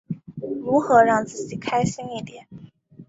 [0.63, 2.47] 如何让自己开心一点？